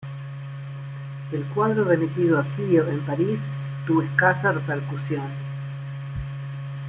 El 1.31 1.43
cuadro 1.49 1.83
remitido 1.83 2.39
a 2.39 2.43
Theo 2.55 2.87
en 2.87 3.01
París 3.05 3.39
tuvo 3.85 4.01
escasa 4.01 4.51
repercusión. 4.51 5.29